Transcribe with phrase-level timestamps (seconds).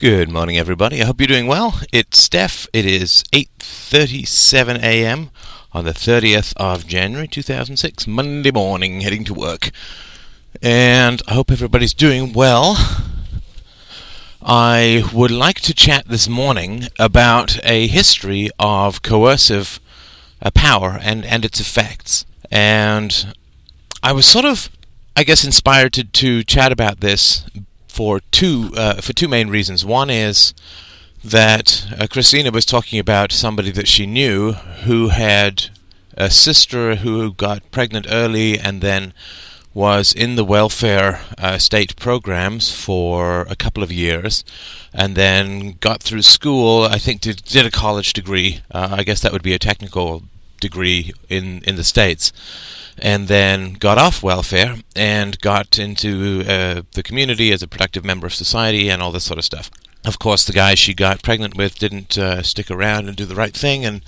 [0.00, 1.02] Good morning, everybody.
[1.02, 1.80] I hope you're doing well.
[1.90, 2.68] It's Steph.
[2.72, 5.30] It is 8:37 a.m.
[5.72, 9.72] on the 30th of January 2006, Monday morning, heading to work,
[10.62, 12.76] and I hope everybody's doing well.
[14.40, 19.80] I would like to chat this morning about a history of coercive
[20.40, 23.34] uh, power and and its effects, and
[24.00, 24.70] I was sort of,
[25.16, 27.44] I guess, inspired to to chat about this
[27.98, 29.84] for two uh, for two main reasons.
[29.84, 30.54] One is
[31.24, 34.52] that uh, Christina was talking about somebody that she knew
[34.86, 35.70] who had
[36.16, 39.12] a sister who got pregnant early and then
[39.74, 44.44] was in the welfare uh, state programs for a couple of years
[44.94, 46.84] and then got through school.
[46.84, 48.60] I think did, did a college degree.
[48.70, 50.22] Uh, I guess that would be a technical
[50.60, 52.32] degree in, in the States
[53.00, 58.26] and then got off welfare and got into uh, the community as a productive member
[58.26, 59.70] of society and all this sort of stuff.
[60.04, 63.34] Of course, the guy she got pregnant with didn't uh, stick around and do the
[63.34, 64.02] right thing, and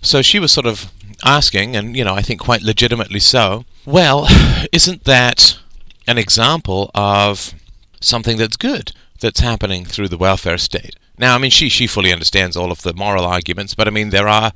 [0.00, 0.92] so she was sort of
[1.24, 3.64] asking, and you know, I think quite legitimately so.
[3.84, 4.26] Well,
[4.72, 5.58] isn't that
[6.06, 7.54] an example of
[8.00, 10.96] something that's good that's happening through the welfare state?
[11.18, 14.10] Now, I mean, she she fully understands all of the moral arguments, but I mean,
[14.10, 14.52] there are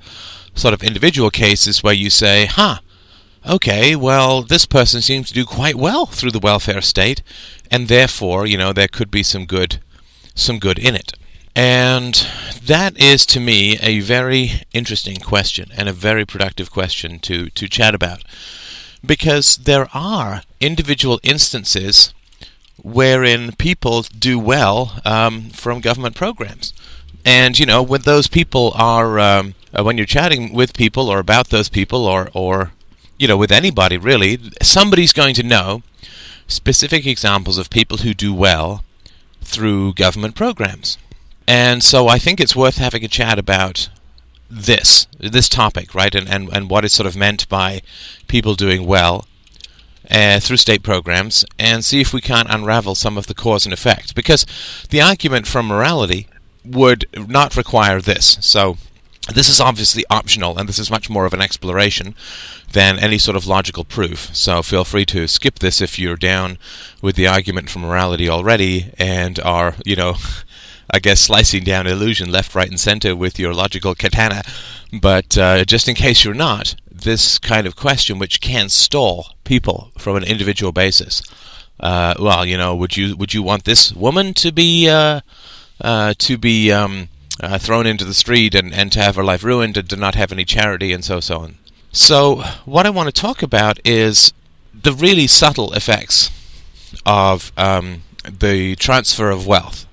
[0.54, 2.78] sort of individual cases where you say, "Huh,
[3.46, 7.22] okay, well, this person seems to do quite well through the welfare state,
[7.70, 9.80] and therefore, you know, there could be some good,
[10.34, 11.12] some good in it.
[11.54, 12.26] And
[12.62, 17.68] that is, to me, a very interesting question and a very productive question to, to
[17.68, 18.24] chat about.
[19.04, 22.12] Because there are individual instances
[22.82, 26.74] wherein people do well um, from government programs.
[27.24, 31.18] And, you know, when those people are, um, uh, when you're chatting with people or
[31.18, 32.72] about those people or, or
[33.18, 35.82] you know, with anybody really, somebody's going to know
[36.46, 38.84] specific examples of people who do well
[39.40, 40.98] through government programs.
[41.48, 43.88] And so I think it's worth having a chat about
[44.50, 47.82] this, this topic, right, and, and, and what is sort of meant by
[48.28, 49.26] people doing well
[50.10, 53.72] uh, through state programs, and see if we can't unravel some of the cause and
[53.72, 54.14] effect.
[54.14, 54.46] Because
[54.90, 56.28] the argument from morality
[56.64, 58.38] would not require this.
[58.40, 58.76] So
[59.34, 62.14] this is obviously optional, and this is much more of an exploration
[62.72, 64.34] than any sort of logical proof.
[64.34, 66.58] So feel free to skip this if you're down
[67.02, 70.16] with the argument for morality already and are, you know,
[70.90, 74.42] I guess slicing down illusion left, right, and center with your logical katana.
[75.00, 79.90] But uh, just in case you're not, this kind of question, which can stall people
[79.98, 81.22] from an individual basis.
[81.80, 85.20] Uh, well, you know, would you would you want this woman to be uh,
[85.80, 87.08] uh to be um,
[87.40, 90.14] uh, thrown into the street and, and to have her life ruined and to not
[90.14, 91.58] have any charity and so so on.
[91.92, 94.32] So what I want to talk about is
[94.74, 96.30] the really subtle effects
[97.04, 99.86] of um, the transfer of wealth.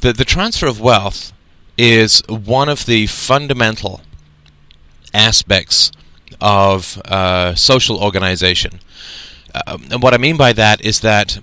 [0.00, 1.32] The the transfer of wealth
[1.78, 4.00] is one of the fundamental
[5.14, 5.92] aspects
[6.40, 8.80] of uh, social organization.
[9.54, 11.38] Uh, and what I mean by that is that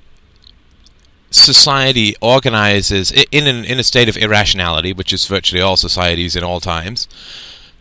[1.32, 6.44] society organizes in an, in a state of irrationality, which is virtually all societies in
[6.44, 7.08] all times.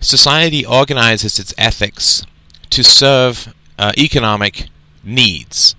[0.01, 2.25] Society organizes its ethics
[2.71, 4.69] to serve uh, economic
[5.03, 5.75] needs,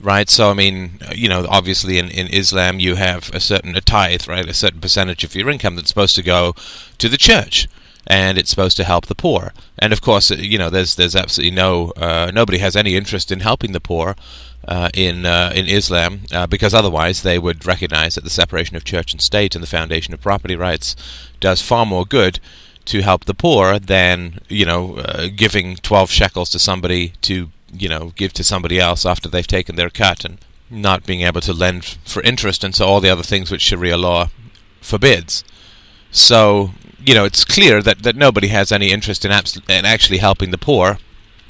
[0.00, 0.30] right?
[0.30, 4.28] So, I mean, you know, obviously in, in Islam you have a certain a tithe,
[4.28, 4.48] right?
[4.48, 6.54] A certain percentage of your income that's supposed to go
[6.98, 7.68] to the church
[8.06, 9.52] and it's supposed to help the poor.
[9.78, 13.40] And of course, you know, there's there's absolutely no uh, nobody has any interest in
[13.40, 14.14] helping the poor
[14.68, 18.84] uh, in uh, in Islam uh, because otherwise they would recognize that the separation of
[18.84, 20.96] church and state and the foundation of property rights
[21.40, 22.40] does far more good
[22.86, 27.88] to help the poor than you know uh, giving 12 shekels to somebody to you
[27.88, 30.38] know give to somebody else after they've taken their cut and
[30.70, 33.96] not being able to lend for interest and so all the other things which Sharia
[33.96, 34.30] law
[34.80, 35.44] forbids.
[36.10, 36.70] So
[37.04, 40.50] you know it's clear that, that nobody has any interest in, abs- in actually helping
[40.50, 40.98] the poor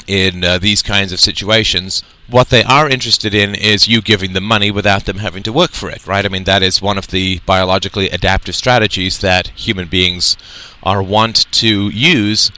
[0.06, 2.02] in uh, these kinds of situations.
[2.28, 5.72] What they are interested in is you giving them money without them having to work
[5.72, 6.24] for it, right?
[6.24, 10.38] I mean, that is one of the biologically adaptive strategies that human beings
[10.82, 12.50] are wont to use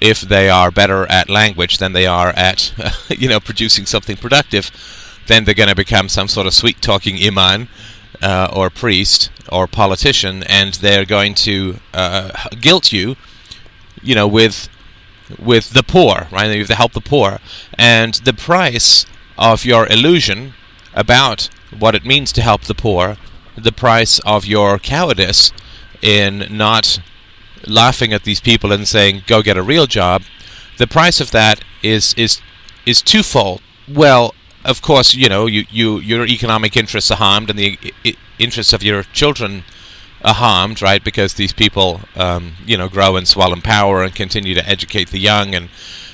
[0.00, 2.72] if they are better at language than they are at,
[3.08, 4.70] you know, producing something productive.
[5.26, 7.68] Then they're going to become some sort of sweet talking imam
[8.22, 12.30] uh, or priest or politician, and they're going to uh,
[12.60, 13.16] guilt you,
[14.00, 14.68] you know, with
[15.38, 16.50] with the poor, right?
[16.50, 17.38] You have to help the poor.
[17.76, 20.54] And the price of your illusion
[20.94, 21.48] about
[21.78, 23.16] what it means to help the poor,
[23.56, 25.52] the price of your cowardice
[26.00, 27.00] in not
[27.66, 30.22] laughing at these people and saying, go get a real job,
[30.78, 32.40] the price of that is, is,
[32.86, 33.60] is twofold.
[33.88, 34.34] Well,
[34.64, 38.72] of course, you know, you, you your economic interests are harmed, and the I- interests
[38.72, 39.64] of your children
[40.24, 41.02] are harmed, right?
[41.02, 45.10] Because these people, um, you know, grow and swell in power and continue to educate
[45.10, 45.68] the young, and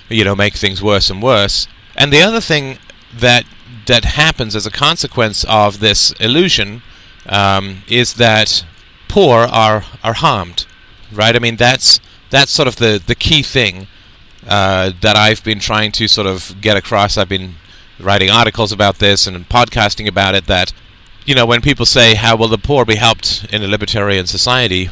[0.08, 1.66] you know, make things worse and worse.
[1.96, 2.78] And the other thing
[3.14, 3.44] that
[3.86, 6.82] that happens as a consequence of this illusion
[7.26, 8.64] um, is that
[9.08, 10.66] poor are are harmed,
[11.12, 11.34] right?
[11.34, 13.86] I mean, that's that's sort of the the key thing
[14.46, 17.16] uh, that I've been trying to sort of get across.
[17.16, 17.54] I've been
[17.98, 20.46] writing articles about this and podcasting about it.
[20.46, 20.72] That
[21.24, 24.90] you know, when people say, "How will the poor be helped in a libertarian society?"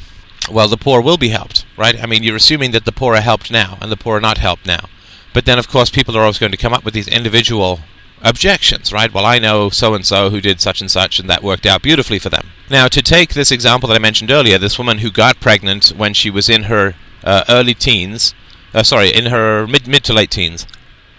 [0.50, 2.00] Well, the poor will be helped, right?
[2.02, 4.38] I mean, you're assuming that the poor are helped now and the poor are not
[4.38, 4.88] helped now.
[5.32, 7.80] But then, of course, people are always going to come up with these individual
[8.22, 9.12] objections, right?
[9.12, 11.82] Well, I know so and so who did such and such, and that worked out
[11.82, 12.48] beautifully for them.
[12.70, 16.14] Now, to take this example that I mentioned earlier, this woman who got pregnant when
[16.14, 16.94] she was in her
[17.24, 18.34] uh, early teens,
[18.74, 20.66] uh, sorry, in her mid mid to late teens,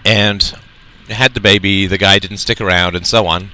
[0.05, 0.53] and
[1.09, 1.87] had the baby.
[1.87, 3.51] The guy didn't stick around, and so on.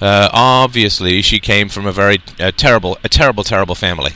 [0.00, 2.18] Uh, obviously, she came from a very
[2.56, 4.12] terrible, a terrible, terrible family,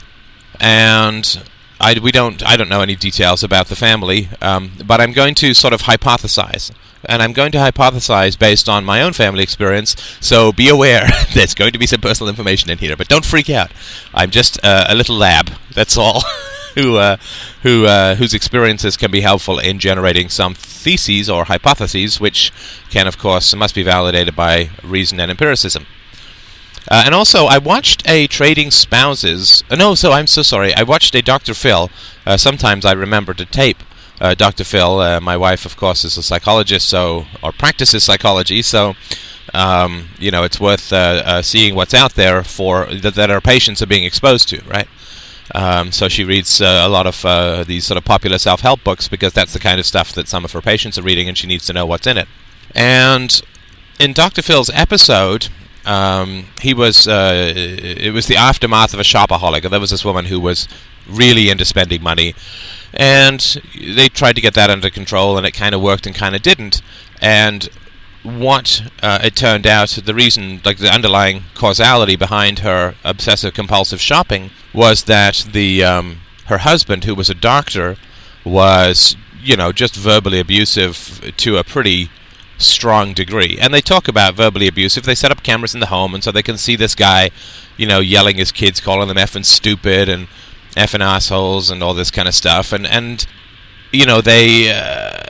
[0.60, 1.42] and
[1.80, 5.34] I, we don't I don't know any details about the family, um, but I'm going
[5.36, 6.70] to sort of hypothesize,
[7.04, 9.94] and I'm going to hypothesize based on my own family experience.
[10.20, 13.50] So be aware, there's going to be some personal information in here, but don't freak
[13.50, 13.70] out.
[14.14, 15.50] I'm just uh, a little lab.
[15.74, 16.22] That's all.
[16.74, 17.16] who uh,
[17.62, 22.52] who uh, whose experiences can be helpful in generating some theses or hypotheses, which
[22.90, 25.86] can, of course, must be validated by reason and empiricism.
[26.90, 29.64] Uh, and also, I watched a Trading Spouses.
[29.70, 30.74] Uh, no, so I'm so sorry.
[30.74, 31.54] I watched a Dr.
[31.54, 31.90] Phil.
[32.26, 33.78] Uh, sometimes I remember to tape
[34.20, 34.64] uh, Dr.
[34.64, 35.00] Phil.
[35.00, 38.60] Uh, my wife, of course, is a psychologist, so or practices psychology.
[38.60, 38.94] So,
[39.54, 43.80] um, you know, it's worth uh, seeing what's out there for th- that our patients
[43.80, 44.88] are being exposed to, right?
[45.52, 49.52] Um, so she reads a lot of these sort of popular self-help books because that's
[49.52, 51.72] the kind of stuff that some of her patients are reading, and she needs to
[51.72, 52.28] know what's in it.
[52.74, 53.42] And
[54.00, 54.42] in Dr.
[54.42, 55.48] Phil's episode,
[55.84, 57.06] um, he was.
[57.06, 59.68] Uh, it was the aftermath of a shopaholic.
[59.68, 60.66] There was this woman who was
[61.06, 62.34] really into spending money,
[62.92, 63.40] and
[63.74, 66.42] they tried to get that under control, and it kind of worked and kind of
[66.42, 66.80] didn't.
[67.20, 67.68] And
[68.24, 74.00] what uh, it turned out, the reason, like the underlying causality behind her obsessive compulsive
[74.00, 77.96] shopping, was that the um, her husband, who was a doctor,
[78.44, 82.10] was you know just verbally abusive to a pretty
[82.56, 83.58] strong degree.
[83.60, 85.04] And they talk about verbally abusive.
[85.04, 87.30] They set up cameras in the home, and so they can see this guy,
[87.76, 90.28] you know, yelling his kids, calling them effing stupid and
[90.76, 92.72] effing assholes and all this kind of stuff.
[92.72, 93.26] And and
[93.94, 94.70] you know they.
[94.70, 95.20] Uh,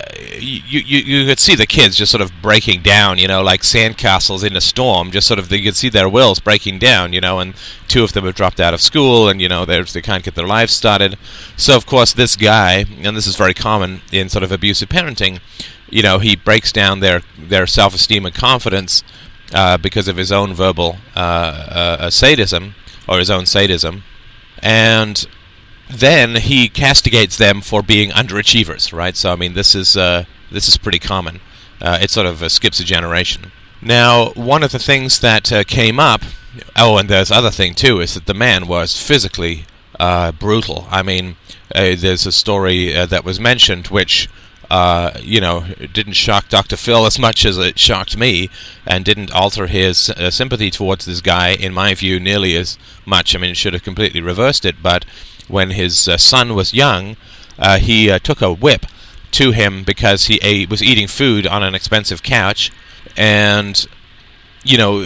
[0.45, 3.63] you, you you could see the kids just sort of breaking down, you know, like
[3.63, 5.11] sandcastles in a storm.
[5.11, 7.41] Just sort of, you could see their wills breaking down, you know.
[7.41, 7.55] And
[7.89, 10.35] two of them have dropped out of school, and you know, they they can't get
[10.35, 11.17] their lives started.
[11.57, 15.41] So of course, this guy, and this is very common in sort of abusive parenting,
[15.89, 19.03] you know, he breaks down their their self esteem and confidence
[19.53, 22.75] uh, because of his own verbal uh, uh, sadism
[23.09, 24.05] or his own sadism,
[24.61, 25.27] and
[25.89, 29.17] then he castigates them for being underachievers, right?
[29.17, 31.41] So I mean, this is uh, this is pretty common.
[31.81, 33.53] Uh, it sort of uh, skips a generation.
[33.83, 36.23] Now, one of the things that uh, came up,
[36.77, 39.67] oh, and there's other thing too, is that the man was physically
[40.01, 40.87] uh, brutal.
[40.91, 41.37] I mean,
[41.75, 44.29] uh, there's a story that was mentioned which.
[45.23, 46.77] you know, didn't shock Dr.
[46.77, 48.49] Phil as much as it shocked me,
[48.87, 52.77] and didn't alter his sympathy towards this guy, in my view, nearly as
[53.07, 53.37] much.
[53.37, 55.05] I mean, it should have completely reversed it, but
[55.49, 57.17] when his uh, son was young,
[57.59, 58.87] uh, he uh, took a whip
[59.33, 62.71] to him because he ate, was eating food on an expensive couch,
[63.17, 63.87] and
[64.65, 65.05] you know,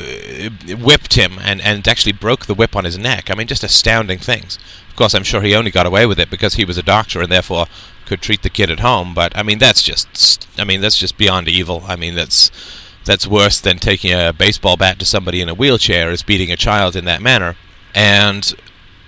[0.78, 3.28] whipped him and, and actually broke the whip on his neck.
[3.28, 4.56] I mean, just astounding things.
[4.88, 7.20] Of course, I'm sure he only got away with it because he was a doctor
[7.20, 7.66] and therefore
[8.06, 9.14] could treat the kid at home.
[9.14, 11.82] But I mean, that's just, I mean, that's just beyond evil.
[11.86, 12.50] I mean, that's
[13.04, 16.56] that's worse than taking a baseball bat to somebody in a wheelchair is beating a
[16.56, 17.56] child in that manner.
[17.94, 18.54] And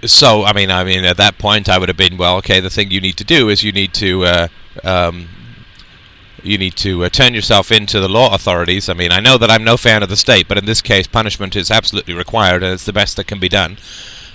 [0.04, 2.36] so I mean, I mean, at that point, I would have been well.
[2.38, 4.48] Okay, the thing you need to do is you need to uh,
[4.84, 5.28] um,
[6.42, 8.88] you need to uh, turn yourself into the law authorities.
[8.88, 11.06] I mean, I know that I'm no fan of the state, but in this case,
[11.06, 13.78] punishment is absolutely required, and it's the best that can be done.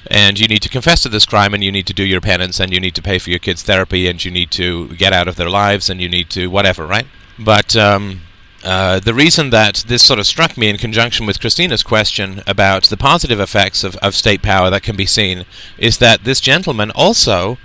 [0.07, 2.59] And you need to confess to this crime, and you need to do your penance,
[2.59, 5.27] and you need to pay for your kids' therapy, and you need to get out
[5.27, 7.07] of their lives, and you need to whatever, right?
[7.39, 8.21] But um,
[8.65, 12.85] uh, the reason that this sort of struck me in conjunction with Christina's question about
[12.85, 15.45] the positive effects of, of state power that can be seen
[15.77, 17.57] is that this gentleman also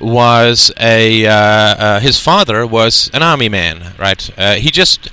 [0.00, 4.30] was a uh, uh, his father was an army man, right?
[4.36, 5.08] Uh, he just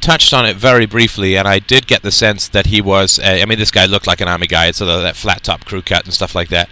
[0.00, 3.18] touched on it very briefly, and I did get the sense that he was.
[3.20, 5.82] A, I mean, this guy looked like an army guy, so that flat top crew
[5.82, 6.68] cut and stuff like that.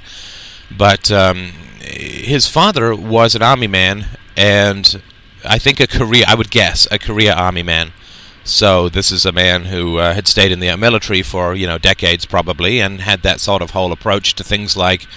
[0.76, 4.06] But um, his father was an army man,
[4.36, 5.00] and
[5.44, 6.24] I think a Korea.
[6.26, 7.92] I would guess a Korea army man
[8.46, 11.78] So this is a man who uh, had stayed in the military for you know
[11.78, 15.08] decades probably, and had that sort of whole approach to things like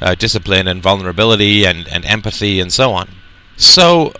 [0.00, 3.08] uh, discipline and vulnerability and, and empathy and so on.
[3.56, 4.12] So,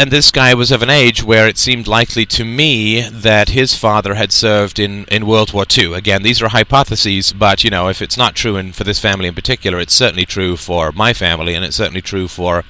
[0.00, 3.74] and this guy was of an age where it seemed likely to me that his
[3.74, 5.94] father had served in, in World War II.
[5.94, 9.28] Again, these are hypotheses, but you know, if it's not true in, for this family
[9.28, 12.64] in particular, it's certainly true for my family, and it's certainly true for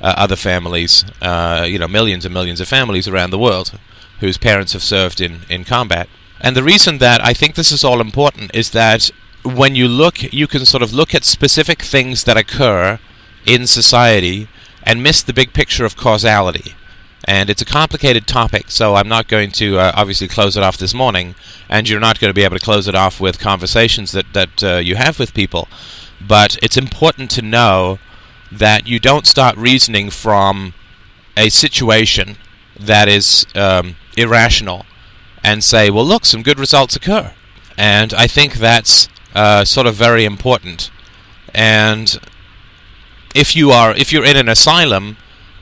[0.00, 3.76] uh, other families, uh, you know, millions and millions of families around the world
[4.24, 6.08] whose parents have served in, in combat.
[6.40, 9.10] And the reason that I think this is all important is that
[9.44, 12.98] when you look, you can sort of look at specific things that occur
[13.46, 14.48] in society
[14.82, 16.74] and miss the big picture of causality.
[17.26, 20.76] And it's a complicated topic, so I'm not going to uh, obviously close it off
[20.76, 21.34] this morning,
[21.68, 24.62] and you're not going to be able to close it off with conversations that, that
[24.62, 25.68] uh, you have with people.
[26.20, 27.98] But it's important to know
[28.52, 30.74] that you don't start reasoning from
[31.36, 32.36] a situation
[32.78, 34.86] that is um, irrational
[35.42, 37.32] and say, well, look, some good results occur.
[37.76, 40.90] And I think that's uh, sort of very important.
[41.52, 42.18] And
[43.34, 45.16] if you are if you're in an asylum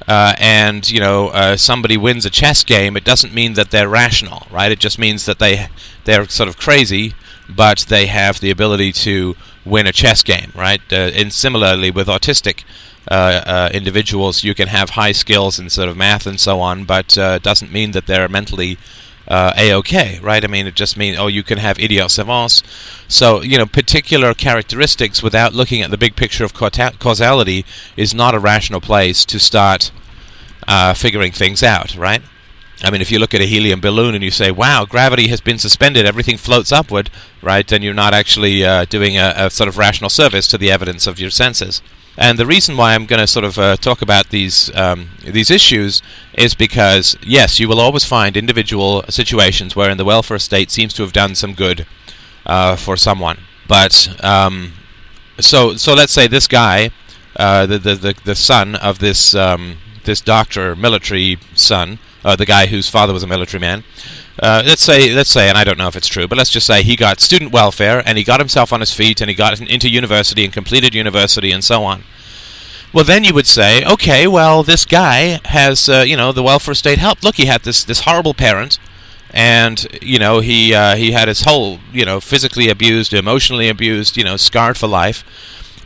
[0.07, 3.89] uh, and you know uh, somebody wins a chess game, it doesn't mean that they're
[3.89, 4.71] rational, right?
[4.71, 5.69] It just means that they
[6.05, 7.15] they're sort of crazy,
[7.49, 10.81] but they have the ability to win a chess game, right?
[10.93, 12.65] Uh, and similarly with autistic
[13.11, 16.85] uh, uh, individuals, you can have high skills in sort of math and so on,
[16.85, 18.79] but uh, it doesn't mean that they're mentally
[19.29, 20.45] uh, a-okay, right?
[20.45, 22.11] I mean, it just means, oh, you can have idiot.
[22.11, 27.65] So, you know, particular characteristics without looking at the big picture of causality
[27.97, 29.91] is not a rational place to start
[30.69, 32.23] uh, figuring things out, right?
[32.85, 35.41] I mean, if you look at a helium balloon and you say, wow, gravity has
[35.41, 39.69] been suspended, everything floats upward, right, then you're not actually uh, doing a, a, sort
[39.69, 41.81] of rational service to the evidence of your senses.
[42.17, 45.51] And the reason why I'm going to sort of uh, talk about these um, these
[45.51, 46.03] issues
[46.35, 51.03] is because yes, you will always find individual situations wherein the welfare state seems to
[51.03, 51.87] have done some good
[52.45, 53.39] uh, for someone.
[53.67, 54.75] But um,
[55.41, 56.91] so so let's say this guy,
[57.37, 62.47] uh, the, the, the the son of this um, this doctor, military son, uh, the
[62.47, 63.85] guy whose father was a military man.
[64.39, 66.67] Uh, let's say, let's say, and I don't know if it's true, but let's just
[66.67, 69.61] say he got student welfare and he got himself on his feet and he got
[69.61, 72.05] into university and completed university and so on.
[72.93, 76.75] Well, then you would say, okay, well, this guy has, uh, you know, the welfare
[76.75, 77.25] state helped.
[77.25, 78.79] Look, he had this this horrible parent,
[79.31, 84.19] and you know, he uh, he had his whole, you know, physically abused, emotionally abused,
[84.19, 85.25] you know, scarred for life.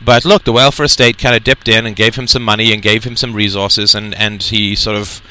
[0.03, 2.81] But look, the welfare state kind of dipped in and gave him some money and
[2.81, 5.21] gave him some resources, and and he sort of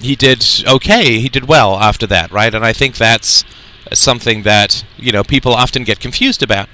[0.00, 1.18] he did okay.
[1.18, 2.54] He did well after that, right?
[2.54, 3.44] And I think that's
[3.92, 6.68] something that you know people often get confused about.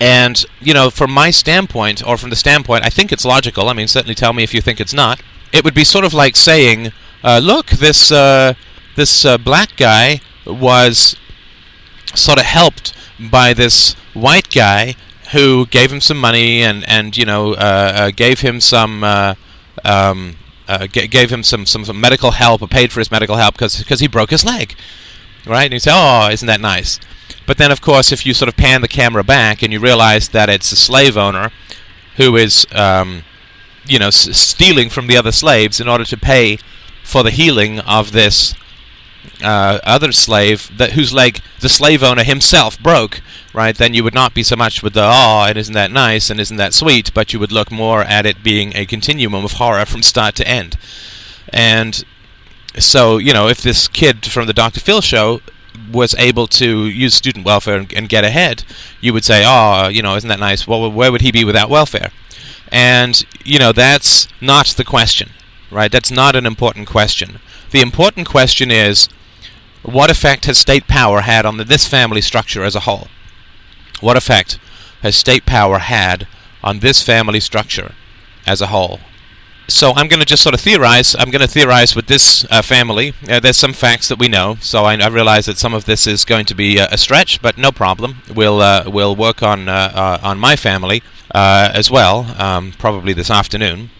[0.00, 3.68] And you know, from my standpoint, or from the standpoint, I think it's logical.
[3.68, 5.22] I mean, certainly tell me if you think it's not.
[5.52, 6.92] It would be sort of like saying,
[7.22, 8.54] uh, "Look, this uh,
[8.96, 11.16] this uh, black guy was
[12.14, 14.96] sort of helped by this white guy
[15.32, 19.34] who gave him some money and and you know uh, uh, gave him some." Uh,
[19.84, 20.36] um,
[20.72, 23.54] uh, g- gave him some, some, some medical help or paid for his medical help
[23.54, 24.74] because he broke his leg.
[25.46, 25.64] Right?
[25.64, 27.00] And you say, oh, isn't that nice?
[27.46, 30.28] But then, of course, if you sort of pan the camera back and you realize
[30.30, 31.50] that it's a slave owner
[32.16, 33.22] who is, um,
[33.86, 36.58] you know, s- stealing from the other slaves in order to pay
[37.02, 38.54] for the healing of this
[39.42, 43.20] uh, other slave that whose leg the slave owner himself broke,
[43.52, 43.76] right?
[43.76, 46.40] Then you would not be so much with the oh, and isn't that nice and
[46.40, 49.84] isn't that sweet, but you would look more at it being a continuum of horror
[49.84, 50.76] from start to end.
[51.48, 52.04] And
[52.78, 54.80] so, you know, if this kid from the Dr.
[54.80, 55.40] Phil show
[55.92, 58.64] was able to use student welfare and, and get ahead,
[59.00, 60.66] you would say, oh, you know, isn't that nice?
[60.66, 62.10] Well, where would he be without welfare?
[62.70, 65.30] And, you know, that's not the question,
[65.70, 65.92] right?
[65.92, 67.40] That's not an important question.
[67.72, 69.08] The important question is
[69.82, 73.08] what effect has state power had on the, this family structure as a whole?
[74.00, 74.58] What effect
[75.02, 76.28] has state power had
[76.62, 77.94] on this family structure
[78.46, 79.00] as a whole?
[79.68, 81.16] So I'm going to just sort of theorize.
[81.18, 83.14] I'm going to theorize with this uh, family.
[83.26, 86.06] Uh, there's some facts that we know, so I, I, realize that some of this
[86.06, 88.16] is going to be uh, a stretch, but no problem.
[88.34, 91.02] We'll uh, we'll work on uh, uh, on my family
[91.34, 93.90] as well, um, probably this afternoon.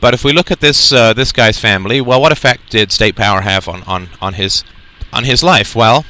[0.00, 3.16] But if we look at this uh, this guy's family, well, what effect did state
[3.16, 4.64] power have on, on, on his
[5.12, 5.74] on his life?
[5.74, 6.04] Well,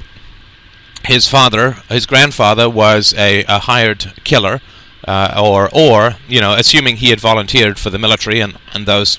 [1.05, 4.61] his father, his grandfather, was a, a hired killer,
[5.07, 9.19] uh, or or you know, assuming he had volunteered for the military, and and those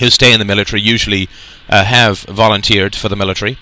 [0.00, 1.28] who stay in the military usually
[1.68, 3.58] uh, have volunteered for the military.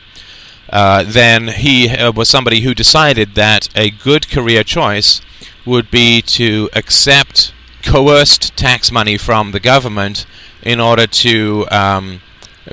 [0.70, 5.20] Uh, then he uh, was somebody who decided that a good career choice
[5.66, 10.26] would be to accept coerced tax money from the government
[10.62, 12.20] in order to um,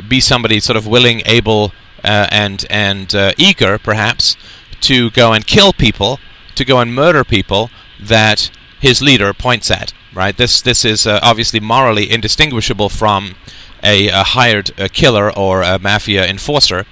[0.08, 1.74] be somebody sort of willing, able,
[2.04, 4.38] uh, and and uh, eager, perhaps,
[4.82, 6.20] to go and kill people,
[6.56, 9.94] to go and murder people that his leader points at.
[10.14, 10.36] Right.
[10.36, 13.36] This this is uh, obviously morally indistinguishable from
[13.84, 16.86] a, a hired a killer or a mafia enforcer,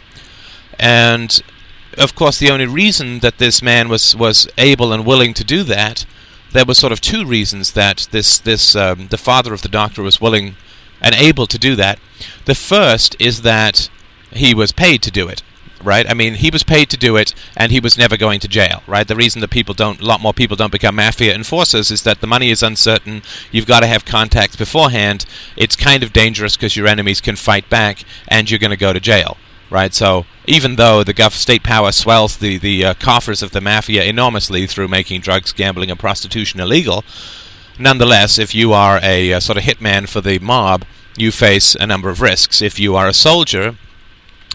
[0.80, 1.42] and
[1.98, 5.64] of course, the only reason that this man was was able and willing to do
[5.64, 6.06] that,
[6.54, 10.02] there were sort of two reasons that this this um, the father of the doctor
[10.02, 10.56] was willing
[11.02, 12.00] and able to do that.
[12.46, 13.90] The first is that
[14.32, 15.44] he was paid to do it
[15.84, 16.10] right?
[16.10, 18.84] I mean, he was paid to do it, and he was never going to jail,
[18.88, 19.08] right?
[19.08, 22.22] The reason that people don't, a lot more people don't become mafia enforcers is that
[22.22, 23.22] the money is uncertain.
[23.52, 25.26] You've got to have contacts beforehand.
[25.56, 28.94] It's kind of dangerous because your enemies can fight back, and you're going to go
[28.94, 29.38] to jail,
[29.70, 29.94] right?
[29.94, 34.04] So even though the gov- state power swells the the uh, coffers of the mafia
[34.04, 37.04] enormously through making drugs, gambling, and prostitution illegal,
[37.80, 41.88] nonetheless, if you are a, a sort of hitman for the mob, you face a
[41.88, 42.62] number of risks.
[42.62, 43.78] If you are a soldier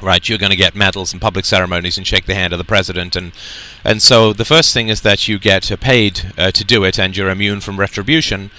[0.02, 2.64] right you're going to get medals and public ceremonies and shake the hand of the
[2.64, 3.32] president and
[3.84, 7.16] and so the first thing is that you get paid uh, to do it and
[7.16, 8.50] you're immune from retribution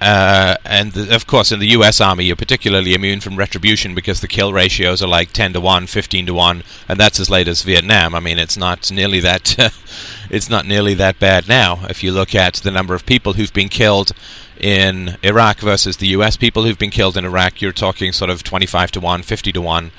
[0.00, 4.20] uh, and the, of course in the US army you're particularly immune from retribution because
[4.20, 7.48] the kill ratios are like 10 to 1 15 to 1 and that's as late
[7.48, 8.14] as Vietnam.
[8.14, 9.56] I mean it's not nearly that
[10.30, 11.86] it's not nearly that bad now.
[11.88, 14.12] If you look at the number of people who've been killed
[14.60, 18.42] in Iraq versus the US people who've been killed in Iraq you're talking sort of
[18.42, 19.92] 25 to 1 50 to 1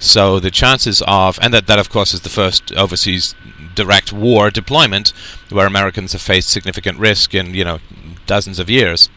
[0.00, 3.34] so the chances of, and that, that of course is the first overseas
[3.74, 5.12] direct war deployment
[5.50, 7.80] where Americans have faced significant risk in, you know,
[8.26, 9.10] dozens of years.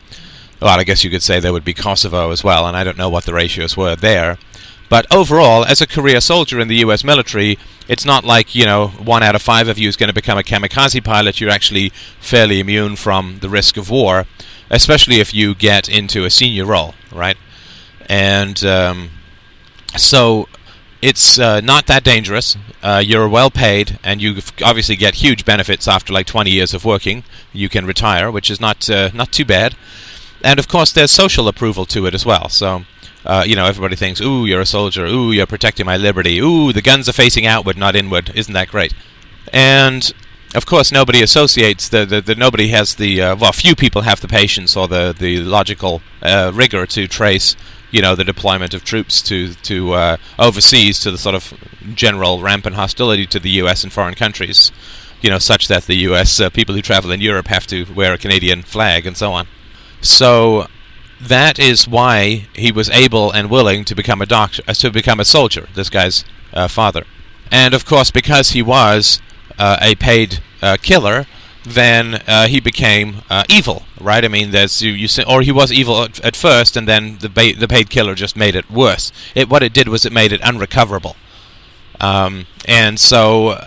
[0.64, 2.98] Well, I guess you could say there would be Kosovo as well, and I don't
[2.98, 4.38] know what the ratios were there.
[4.88, 8.88] But overall, as a career soldier in the US military, it's not like, you know,
[8.88, 11.42] one out of five of you is going to become a kamikaze pilot.
[11.42, 11.90] You're actually
[12.22, 14.26] fairly immune from the risk of war,
[14.70, 17.36] especially if you get into a senior role, right?
[18.08, 19.10] And um,
[19.98, 20.48] so
[21.02, 22.56] it's uh, not that dangerous.
[22.82, 26.86] Uh, you're well paid, and you obviously get huge benefits after like 20 years of
[26.86, 27.26] working.
[27.52, 29.76] You can retire, which is not uh, not too bad.
[30.44, 32.50] And of course, there's social approval to it as well.
[32.50, 32.84] So,
[33.26, 35.06] uh, you know, everybody thinks, "Ooh, you're a soldier.
[35.06, 36.40] Ooh, you're protecting my liberty.
[36.40, 38.32] Ooh, the guns are facing outward, not inward.
[38.36, 38.94] Isn't that great?"
[39.52, 40.12] And
[40.56, 44.22] of course, nobody associates the, the, the nobody has the uh, well, few people have
[44.22, 47.56] the patience or the the logical uh, rigor to trace
[47.92, 51.54] you know the deployment of troops to to uh, overseas to the sort of
[51.94, 53.84] general rampant hostility to the U.S.
[53.84, 54.72] and foreign countries,
[55.22, 56.40] you know, such that the U.S.
[56.40, 59.48] Uh, people who travel in Europe have to wear a Canadian flag and so on.
[60.04, 60.68] So
[61.20, 65.20] that is why he was able and willing to become a doctor, uh, to become
[65.20, 65.68] a soldier.
[65.74, 67.06] This guy's uh, father,
[67.52, 69.22] and of course because he was
[69.58, 71.26] uh, a paid uh, killer
[71.66, 74.24] then uh, he became uh, evil, right?
[74.24, 77.30] I mean, there's you, you or he was evil at, at first, and then the
[77.30, 79.12] ba- the paid killer just made it worse.
[79.34, 81.16] It what it did was it made it unrecoverable,
[82.00, 83.66] um, and so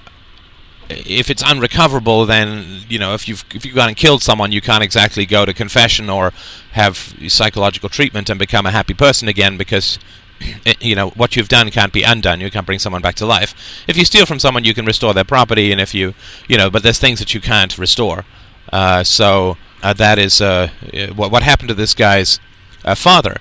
[0.88, 4.60] if it's unrecoverable, then you know if you've if you've gone and killed someone, you
[4.60, 6.32] can't exactly go to confession or
[6.72, 9.98] have psychological treatment and become a happy person again because
[10.40, 12.40] it, you know what you've done can't be undone.
[12.40, 13.54] You can't bring someone back to life.
[13.88, 16.14] If you steal from someone, you can restore their property, and if you
[16.48, 18.24] you know, but there's things that you can't restore.
[18.72, 20.68] Uh, so uh, that is uh,
[21.14, 22.40] what what happened to this guy's
[22.84, 23.36] uh, father.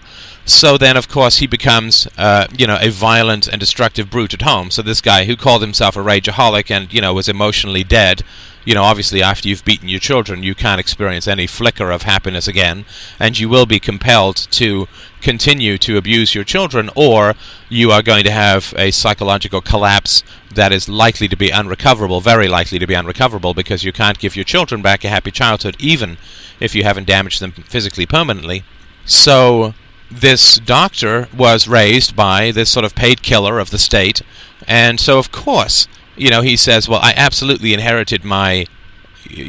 [0.48, 4.44] So then, of course, he becomes, uh, you know, a violent and destructive brute at
[4.44, 4.70] home.
[4.70, 8.22] So this guy who called himself a rageaholic and, you know, was emotionally dead,
[8.64, 12.48] you know, obviously after you've beaten your children, you can't experience any flicker of happiness
[12.48, 12.86] again,
[13.20, 14.88] and you will be compelled to
[15.22, 17.34] continue to abuse your children, or
[17.68, 22.48] you are going to have a psychological collapse that is likely to be unrecoverable, very
[22.48, 26.18] likely to be unrecoverable, because you can't give your children back a happy childhood, even
[26.60, 28.64] if you haven't damaged them physically permanently.
[29.06, 29.74] So
[30.12, 34.22] this doctor was raised by this sort of paid killer of the state,
[34.68, 38.66] and so of course, you know, he says, "Well, I absolutely inherited my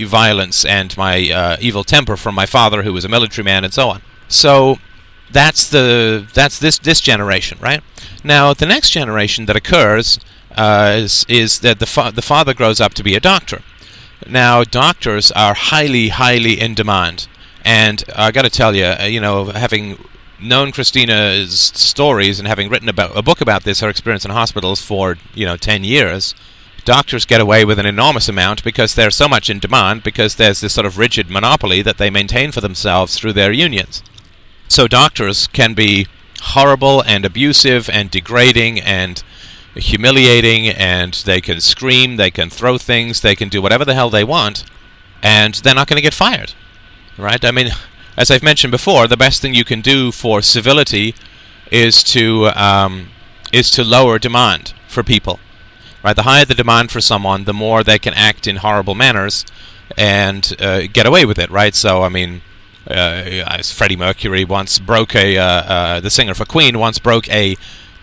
[0.05, 3.73] violence and my uh, evil temper from my father, who was a military man, and
[3.73, 4.79] so on." So
[5.31, 7.83] that's the that's this this generation, right?
[8.25, 10.19] Now, the next generation that occurs
[10.57, 13.63] uh, is is that the fa- the father grows up to be a doctor.
[14.27, 17.29] Now, doctors are highly highly in demand,
[17.65, 19.99] and I got to tell you, uh, you know, having
[20.41, 24.81] known Christina's stories and having written about a book about this, her experience in hospitals
[24.81, 26.35] for you know ten years,
[26.85, 30.61] doctors get away with an enormous amount because they're so much in demand because there's
[30.61, 34.03] this sort of rigid monopoly that they maintain for themselves through their unions.
[34.69, 36.07] So doctors can be
[36.41, 39.23] horrible and abusive and degrading and
[39.75, 44.11] humiliating and they can scream, they can throw things, they can do whatever the hell
[44.11, 44.65] they want
[45.23, 46.55] and they're not going to get fired.
[47.19, 47.45] Right?
[47.45, 47.71] I mean,
[48.17, 51.15] as I've mentioned before, the best thing you can do for civility
[51.71, 53.09] is to um,
[53.53, 55.39] is to lower demand for people.
[56.03, 59.45] Right, the higher the demand for someone, the more they can act in horrible manners
[59.97, 61.51] and uh, get away with it.
[61.51, 62.43] Right, so I mean,
[62.89, 67.57] uh, Freddie Mercury once broke a uh, uh, the singer for Queen once broke a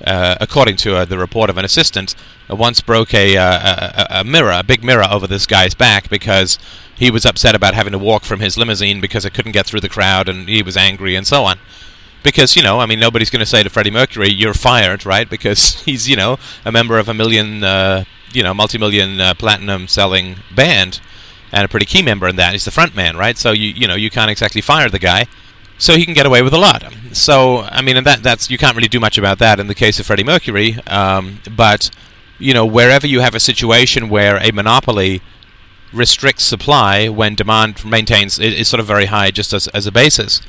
[0.05, 2.15] uh, according to uh, the report of an assistant,
[2.53, 6.09] Uh, once broke uh, a, a, a, mirror, a big mirror, over this guy's back
[6.09, 6.59] because
[6.95, 9.81] he was upset about having to walk from his limousine because it couldn't get through
[9.81, 11.59] the crowd and he was angry and so on.
[12.23, 15.29] Because, you know, I mean, nobody's going to say to Freddie Mercury, you're fired, right?
[15.29, 19.87] Because he's, you know, a member of a million, uh, you know, multi million platinum
[19.87, 21.01] selling band
[21.53, 22.51] and a pretty key member in that.
[22.51, 23.37] He's the front man, right?
[23.37, 25.27] So you you know you can't exactly fire the guy,
[25.77, 26.83] so he can get away with a lot.
[27.13, 29.75] So I mean, and that that's you can't really do much about that in the
[29.75, 30.79] case of Freddie Mercury.
[30.87, 31.91] Um, but
[32.39, 35.21] you know, wherever you have a situation where a monopoly
[35.93, 40.41] restricts supply when demand maintains is sort of very high just as, as a basis,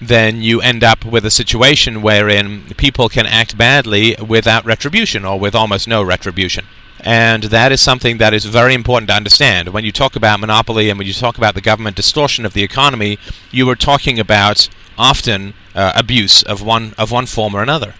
[0.00, 5.38] then you end up with a situation wherein people can act badly without retribution or
[5.38, 6.64] with almost no retribution.
[7.00, 9.68] And that is something that is very important to understand.
[9.68, 12.64] When you talk about monopoly and when you talk about the government distortion of the
[12.64, 13.18] economy,
[13.52, 17.94] you are talking about often uh, abuse of one of one form or another.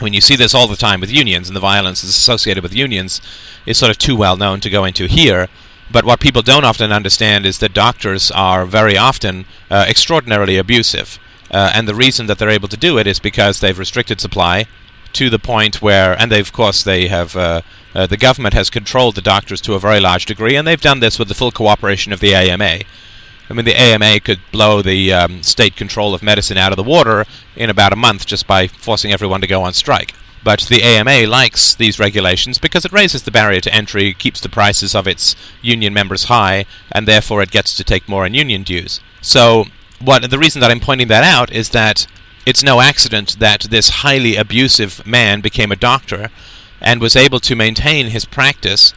[0.00, 2.74] When you see this all the time with unions and the violence that's associated with
[2.74, 3.20] unions
[3.66, 5.48] is sort of too well known to go into here.
[5.90, 11.18] But what people don't often understand is that doctors are very often uh, extraordinarily abusive.
[11.50, 14.66] Uh, and the reason that they're able to do it is because they've restricted supply
[15.12, 17.60] to the point where, and they, of course, they have uh,
[17.94, 21.00] uh, the government has controlled the doctors to a very large degree, and they've done
[21.00, 22.80] this with the full cooperation of the AMA.
[23.52, 26.82] I mean, the AMA could blow the um, state control of medicine out of the
[26.82, 30.14] water in about a month just by forcing everyone to go on strike.
[30.42, 34.48] But the AMA likes these regulations because it raises the barrier to entry, keeps the
[34.48, 38.62] prices of its union members high, and therefore it gets to take more in union
[38.62, 39.00] dues.
[39.20, 39.66] So,
[40.00, 42.06] what the reason that I'm pointing that out is that
[42.46, 46.30] it's no accident that this highly abusive man became a doctor
[46.80, 48.94] and was able to maintain his practice.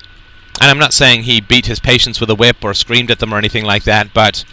[0.62, 3.34] And I'm not saying he beat his patients with a whip or screamed at them
[3.34, 4.46] or anything like that, but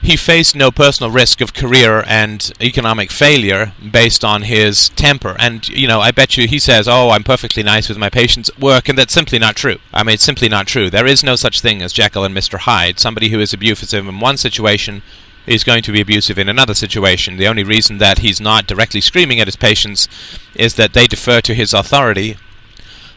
[0.00, 5.34] he faced no personal risk of career and economic failure based on his temper.
[5.38, 8.48] And, you know, I bet you he says, Oh, I'm perfectly nice with my patients
[8.48, 9.78] at work, and that's simply not true.
[9.92, 10.88] I mean, it's simply not true.
[10.88, 12.60] There is no such thing as Jekyll and Mr.
[12.60, 13.00] Hyde.
[13.00, 15.02] Somebody who is abusive in one situation
[15.46, 17.36] is going to be abusive in another situation.
[17.36, 20.06] The only reason that he's not directly screaming at his patients
[20.54, 22.36] is that they defer to his authority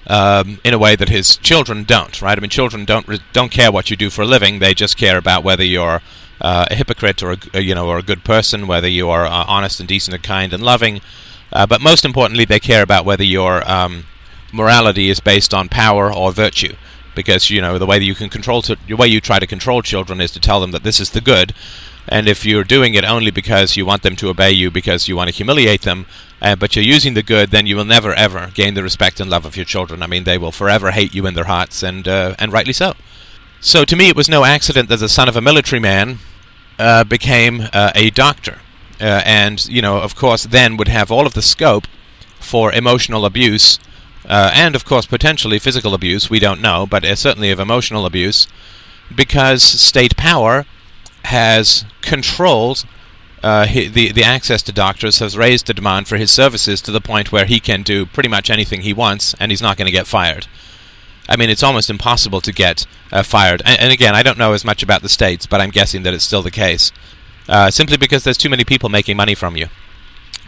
[0.07, 2.37] um, in a way that his children don't, right?
[2.37, 4.97] I mean, children don't re- don't care what you do for a living; they just
[4.97, 6.01] care about whether you're
[6.41, 9.45] uh, a hypocrite or a, you know or a good person, whether you are uh,
[9.47, 11.01] honest and decent and kind and loving.
[11.53, 14.05] Uh, but most importantly, they care about whether your um,
[14.51, 16.75] morality is based on power or virtue.
[17.13, 19.45] Because you know the way that you can control t- the way you try to
[19.45, 21.53] control children is to tell them that this is the good,
[22.07, 25.15] and if you're doing it only because you want them to obey you, because you
[25.15, 26.05] want to humiliate them,
[26.41, 29.29] uh, but you're using the good, then you will never ever gain the respect and
[29.29, 30.01] love of your children.
[30.01, 32.93] I mean, they will forever hate you in their hearts, and uh, and rightly so.
[33.59, 36.17] So to me, it was no accident that the son of a military man
[36.79, 38.59] uh, became uh, a doctor,
[38.99, 41.85] uh, and you know, of course, then would have all of the scope
[42.39, 43.79] for emotional abuse,
[44.27, 46.29] uh, and of course, potentially physical abuse.
[46.29, 48.47] We don't know, but certainly of emotional abuse,
[49.15, 50.65] because state power
[51.23, 52.85] has controlled
[53.43, 56.91] uh, he, the the access to doctors has raised the demand for his services to
[56.91, 59.87] the point where he can do pretty much anything he wants, and he's not going
[59.87, 60.47] to get fired.
[61.27, 63.61] I mean, it's almost impossible to get uh, fired.
[63.65, 66.13] And, and, again, I don't know as much about the states, but I'm guessing that
[66.13, 66.91] it's still the case,
[67.47, 69.67] uh, simply because there's too many people making money from you.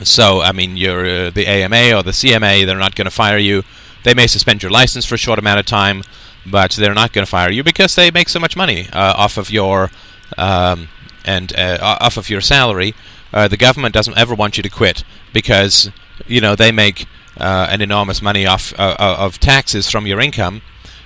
[0.04, 3.38] So, I mean, you're uh, the AMA or the CMA; they're not going to fire
[3.38, 3.64] you.
[4.04, 6.04] They may suspend your license for a short amount of time,
[6.46, 9.38] but they're not going to fire you because they make so much money uh, off
[9.38, 9.90] of your
[10.38, 10.90] um,
[11.26, 12.94] and uh, off of your salary,
[13.34, 15.90] uh, the government doesn't ever want you to quit because
[16.28, 20.62] you know they make uh, an enormous money off uh, of taxes from your income,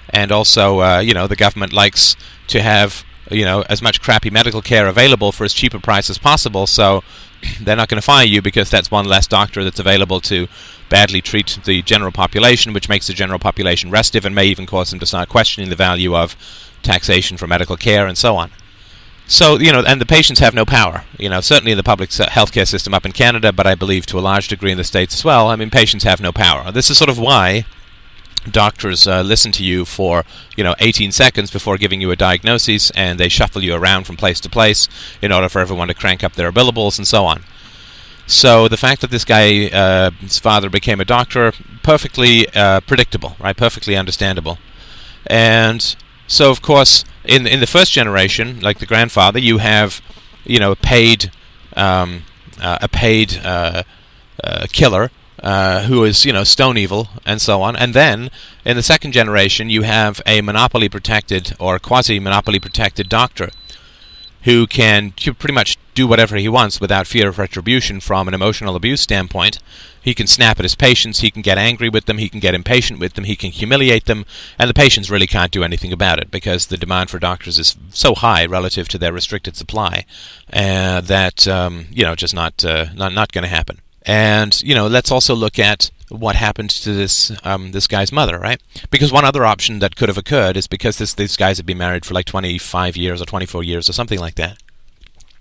[0.10, 2.16] and also uh, you know the government likes
[2.48, 6.10] to have you know as much crappy medical care available for as cheap a price
[6.10, 6.68] as possible.
[6.68, 7.04] So
[7.62, 10.48] they're not going to fire you because that's one less doctor that's available to
[10.90, 14.90] badly treat the general population, which makes the general population restive and may even cause
[14.90, 16.36] them to start questioning the value of
[16.84, 18.52] taxation for medical care and so on.
[19.28, 21.04] So, you know, and the patients have no power.
[21.20, 24.20] You know, certainly in the public healthcare system up in Canada, but I believe to
[24.20, 25.50] a large degree in the States as well.
[25.50, 26.72] I mean, patients have no power.
[26.72, 27.66] This is sort of why
[28.50, 30.24] doctors uh, listen to you for,
[30.56, 34.16] you know, 18 seconds before giving you a diagnosis, and they shuffle you around from
[34.16, 34.88] place to place
[35.22, 37.44] in order for everyone to crank up their billables and so on.
[38.26, 40.12] So the fact that this guy's uh,
[40.42, 43.56] father became a doctor, perfectly uh, predictable, right?
[43.56, 44.58] Perfectly understandable.
[45.26, 45.96] And
[46.28, 50.02] so, of course, in in the first generation, like the grandfather, you have
[50.46, 51.32] you know a paid
[51.76, 52.24] um,
[52.62, 53.84] uh, a paid uh,
[54.44, 55.12] uh, killer
[55.44, 58.30] uh, who is you know stone evil and so on, and then
[58.68, 63.50] In the second generation, you have a monopoly protected or quasi monopoly protected doctor
[64.48, 68.78] who can pretty much do whatever he wants without fear of retribution from an emotional
[68.78, 69.60] abuse standpoint.
[70.02, 72.56] He can snap at his patients, he can get angry with them, he can get
[72.56, 74.26] impatient with them, he can humiliate them,
[74.58, 77.76] and the patients really can't do anything about it because the demand for doctors is
[77.90, 80.06] so high relative to their restricted supply
[80.54, 83.82] uh, that um, you know just not uh, not not going to happen.
[84.04, 88.40] And you know, let's also look at what happened to this um, this guy's mother,
[88.40, 88.62] right?
[88.90, 91.78] Because one other option that could have occurred is because this these guys had been
[91.78, 94.58] married for like 25 years or 24 years or something like that.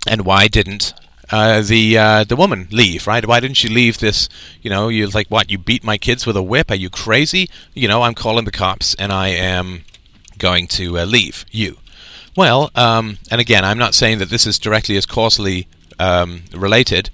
[0.09, 0.95] And why didn't
[1.31, 3.27] uh, the uh, the woman leave, right?
[3.27, 4.29] Why didn't she leave this?
[4.63, 5.51] You know, you like what?
[5.51, 6.71] You beat my kids with a whip?
[6.71, 7.49] Are you crazy?
[7.75, 9.85] You know, I'm calling the cops and I am
[10.39, 11.79] going to uh, leave you.
[12.37, 17.11] Well, um, and again, I'm not saying that this is directly as causally um, related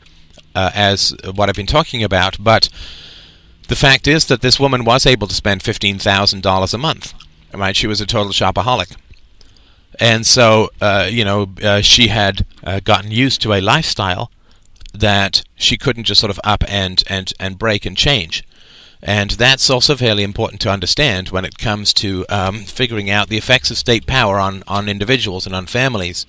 [0.54, 2.68] uh, as what I've been talking about, but
[3.68, 7.14] the fact is that this woman was able to spend $15,000 a month.
[7.54, 7.76] Right?
[7.76, 8.96] She was a total shopaholic.
[10.00, 14.30] And so, uh, you know, uh, she had uh, gotten used to a lifestyle
[14.94, 18.44] that she couldn't just sort of up and, and, and break and change.
[19.02, 23.36] And that's also fairly important to understand when it comes to um, figuring out the
[23.36, 26.24] effects of state power on, on individuals and on families.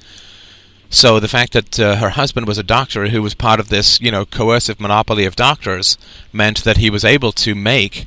[0.94, 4.00] So the fact that uh, her husband was a doctor who was part of this,
[4.00, 5.98] you know, coercive monopoly of doctors
[6.32, 8.06] meant that he was able to make,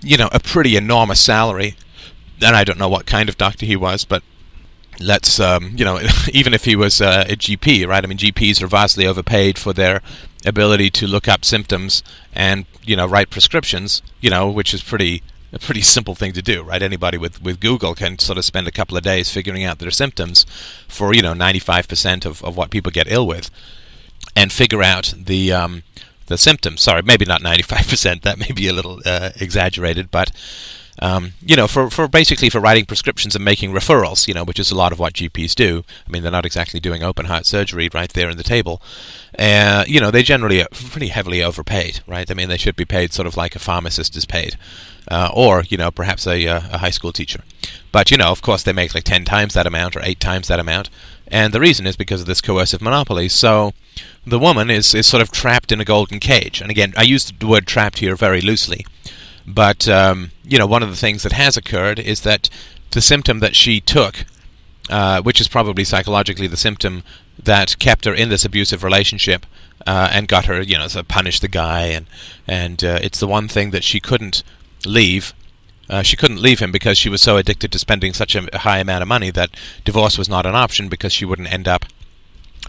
[0.00, 1.76] you know, a pretty enormous salary.
[2.44, 4.24] And I don't know what kind of doctor he was, but
[4.98, 6.00] let's, um, you know,
[6.32, 8.02] even if he was uh, a GP, right?
[8.02, 10.02] I mean, GPs are vastly overpaid for their
[10.44, 12.02] ability to look up symptoms
[12.34, 16.42] and, you know, write prescriptions, you know, which is pretty a pretty simple thing to
[16.42, 16.82] do, right?
[16.82, 19.90] Anybody with, with Google can sort of spend a couple of days figuring out their
[19.90, 20.46] symptoms
[20.88, 23.50] for, you know, 95% of, of what people get ill with
[24.34, 25.82] and figure out the, um,
[26.26, 26.82] the symptoms.
[26.82, 30.32] Sorry, maybe not 95%, that may be a little uh, exaggerated, but
[30.98, 34.60] um, you know, for, for basically for writing prescriptions and making referrals, you know, which
[34.60, 35.84] is a lot of what GPs do.
[36.06, 38.82] I mean, they're not exactly doing open heart surgery right there in the table.
[39.38, 42.30] Uh, you know, they generally are pretty heavily overpaid, right?
[42.30, 44.56] I mean, they should be paid sort of like a pharmacist is paid,
[45.08, 47.42] uh, or you know, perhaps a, uh, a high school teacher.
[47.90, 50.48] But you know, of course, they make like ten times that amount or eight times
[50.48, 50.90] that amount,
[51.28, 53.28] and the reason is because of this coercive monopoly.
[53.28, 53.72] So
[54.26, 56.60] the woman is is sort of trapped in a golden cage.
[56.60, 58.86] And again, I use the word trapped here very loosely.
[59.46, 62.48] But um, you know, one of the things that has occurred is that
[62.90, 64.24] the symptom that she took,
[64.88, 67.02] uh, which is probably psychologically the symptom
[67.42, 69.46] that kept her in this abusive relationship
[69.86, 72.06] uh, and got her, you know, to punish the guy, and
[72.46, 74.42] and uh, it's the one thing that she couldn't
[74.86, 75.34] leave.
[75.88, 78.78] Uh, she couldn't leave him because she was so addicted to spending such a high
[78.78, 79.50] amount of money that
[79.84, 81.84] divorce was not an option because she wouldn't end up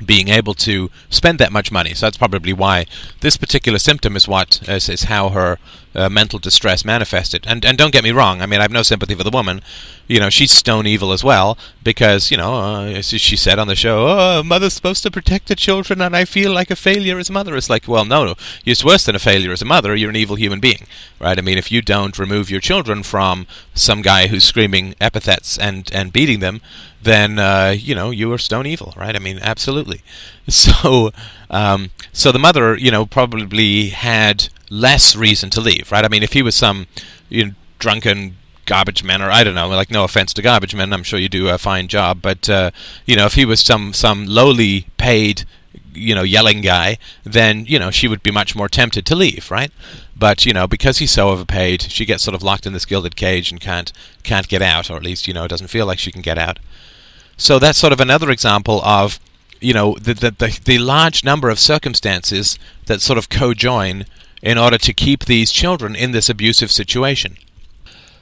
[0.03, 1.93] being able to spend that much money.
[1.93, 2.85] So that's probably why
[3.21, 5.59] this particular symptom is what is, is how her
[5.95, 7.45] uh, mental distress manifested.
[7.47, 8.41] And and don't get me wrong.
[8.41, 9.61] I mean, I have no sympathy for the woman.
[10.07, 13.75] You know, she's stone evil as well because you know, uh, she said on the
[13.75, 17.29] show, "Oh, mother's supposed to protect the children, and I feel like a failure as
[17.29, 19.95] a mother." It's like, well, no, you're worse than a failure as a mother.
[19.95, 20.87] You're an evil human being,
[21.19, 21.37] right?
[21.37, 25.89] I mean, if you don't remove your children from some guy who's screaming epithets and
[25.93, 26.61] and beating them,
[27.01, 29.15] then uh, you know you are stone evil, right?
[29.15, 30.01] I mean, absolutely.
[30.49, 31.11] So,
[31.49, 36.03] um, so the mother, you know, probably had less reason to leave, right?
[36.03, 36.87] I mean, if he was some
[37.29, 40.91] you know, drunken garbage man, or I don't know, like no offense to garbage men,
[40.91, 42.71] I'm sure you do a fine job, but uh,
[43.05, 45.45] you know, if he was some some lowly paid
[45.95, 49.51] you know yelling guy then you know she would be much more tempted to leave
[49.51, 49.71] right
[50.17, 53.15] but you know because he's so overpaid she gets sort of locked in this gilded
[53.15, 53.91] cage and can't
[54.23, 56.57] can't get out or at least you know doesn't feel like she can get out
[57.37, 59.19] so that's sort of another example of
[59.61, 62.57] you know the the, the, the large number of circumstances
[62.87, 64.05] that sort of co-join
[64.43, 67.37] in order to keep these children in this abusive situation.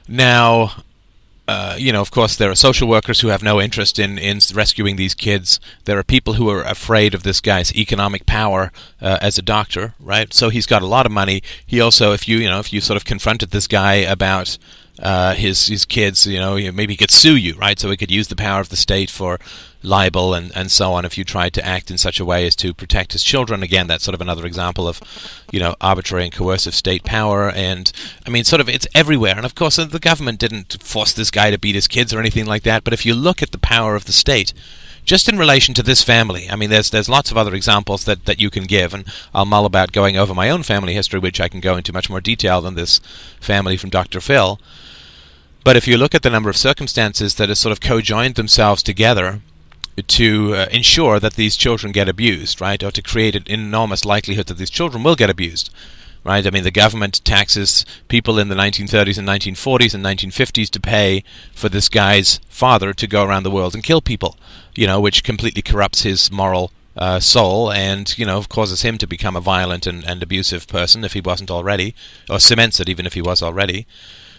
[0.06, 0.84] Now,
[1.48, 4.38] uh, you know, of course, there are social workers who have no interest in, in
[4.54, 5.58] rescuing these kids.
[5.84, 9.94] There are people who are afraid of this guy's economic power uh, as a doctor,
[9.98, 10.32] right?
[10.32, 11.42] So he's got a lot of money.
[11.66, 14.56] He also, if you, you know, if you sort of confronted this guy about
[14.98, 17.78] uh, his his kids, you know, maybe he could sue you, right?
[17.78, 19.38] So he could use the power of the state for
[19.82, 22.54] libel and, and so on if you tried to act in such a way as
[22.56, 23.62] to protect his children.
[23.62, 25.00] Again, that's sort of another example of,
[25.50, 27.50] you know, arbitrary and coercive state power.
[27.50, 27.90] And
[28.26, 29.36] I mean, sort of, it's everywhere.
[29.36, 32.46] And of course, the government didn't force this guy to beat his kids or anything
[32.46, 32.84] like that.
[32.84, 34.52] But if you look at the power of the state,
[35.04, 38.24] just in relation to this family, I mean, there's there's lots of other examples that,
[38.26, 41.40] that you can give, and I'll mull about going over my own family history, which
[41.40, 43.00] I can go into much more detail than this
[43.40, 44.20] family from Dr.
[44.20, 44.60] Phil.
[45.64, 48.82] But if you look at the number of circumstances that have sort of co-joined themselves
[48.82, 49.40] together
[50.06, 54.46] to uh, ensure that these children get abused, right, or to create an enormous likelihood
[54.46, 55.70] that these children will get abused.
[56.24, 56.46] Right?
[56.46, 61.24] I mean, the government taxes people in the 1930s and 1940s and 1950s to pay
[61.52, 64.36] for this guy's father to go around the world and kill people,
[64.74, 69.06] you know, which completely corrupts his moral uh, soul and, you know, causes him to
[69.06, 71.94] become a violent and, and abusive person if he wasn't already,
[72.28, 73.86] or cements it even if he was already.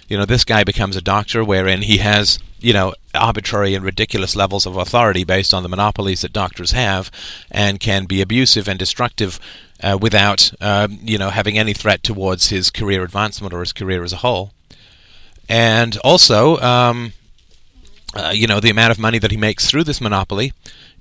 [0.08, 4.36] You know, this guy becomes a doctor wherein he has, you know, arbitrary and ridiculous
[4.36, 7.10] levels of authority based on the monopolies that doctors have
[7.50, 9.40] and can be abusive and destructive
[9.84, 14.04] uh, without, uh, you know, having any threat towards his career advancement or his career
[14.04, 14.54] as a whole.
[15.50, 17.14] And also, um,
[18.16, 20.54] uh, you know, the amount of money that he makes through this monopoly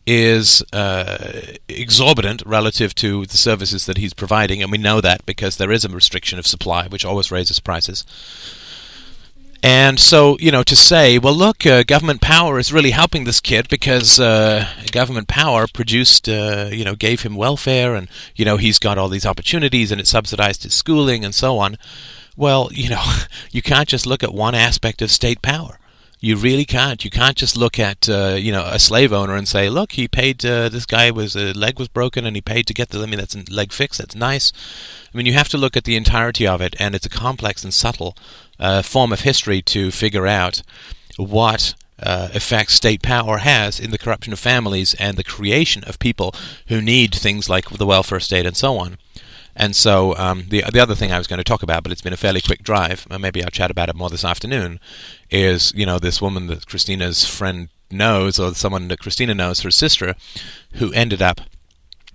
[0.04, 5.56] is uh, exorbitant relative to the services that he's providing, and we know that because
[5.56, 8.04] there is a restriction of supply, which always raises prices.
[9.62, 13.40] And so, you know, to say, well, look, uh, government power is really helping this
[13.40, 18.56] kid because uh, government power produced, uh, you know, gave him welfare and, you know,
[18.56, 21.78] he's got all these opportunities and it subsidized his schooling and so on.
[22.36, 23.04] Well, you know,
[23.52, 25.78] you can't just look at one aspect of state power.
[26.18, 27.04] You really can't.
[27.04, 30.06] You can't just look at uh, you know a slave owner and say, look, he
[30.06, 30.46] paid.
[30.46, 33.02] Uh, this guy was a uh, leg was broken and he paid to get the.
[33.02, 33.98] I mean, that's a leg fixed.
[33.98, 34.52] That's nice.
[35.12, 37.64] I mean, you have to look at the entirety of it, and it's a complex
[37.64, 38.16] and subtle
[38.62, 40.62] uh, form of history to figure out
[41.16, 45.98] what uh, effects state power has in the corruption of families and the creation of
[45.98, 46.34] people
[46.68, 48.96] who need things like the welfare state and so on.
[49.54, 52.00] And so um, the the other thing I was going to talk about, but it's
[52.00, 53.06] been a fairly quick drive.
[53.10, 54.80] Maybe I'll chat about it more this afternoon.
[55.30, 59.70] Is you know this woman that Christina's friend knows, or someone that Christina knows, her
[59.70, 60.14] sister,
[60.74, 61.42] who ended up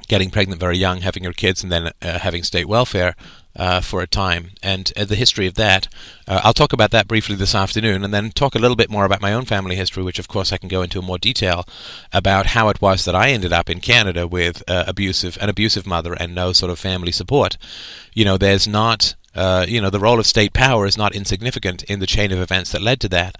[0.08, 3.16] getting pregnant very young, having her kids, and then uh, having state welfare
[3.58, 5.88] uh, for a time, and uh, the history of that.
[6.28, 9.04] Uh, I'll talk about that briefly this afternoon, and then talk a little bit more
[9.04, 11.66] about my own family history, which of course I can go into more detail
[12.14, 15.88] about how it was that I ended up in Canada with uh, abusive an abusive
[15.88, 17.58] mother and no sort of family support.
[18.14, 19.16] You know, there's not.
[19.36, 22.40] Uh, you know, the role of state power is not insignificant in the chain of
[22.40, 23.38] events that led to that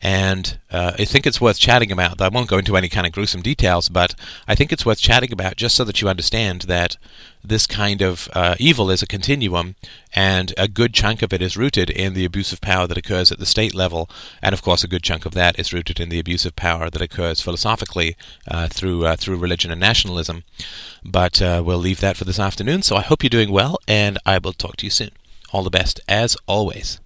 [0.00, 2.20] and uh, I think it's worth chatting about.
[2.20, 4.14] I won't go into any kind of gruesome details, but
[4.46, 6.96] I think it's worth chatting about just so that you understand that
[7.42, 9.76] this kind of uh, evil is a continuum,
[10.14, 13.32] and a good chunk of it is rooted in the abuse of power that occurs
[13.32, 14.08] at the state level,
[14.42, 16.90] and of course, a good chunk of that is rooted in the abuse of power
[16.90, 18.16] that occurs philosophically
[18.48, 20.44] uh, through uh, through religion and nationalism.
[21.04, 22.82] But uh, we'll leave that for this afternoon.
[22.82, 25.10] So I hope you're doing well, and I will talk to you soon.
[25.52, 27.00] All the best, as always.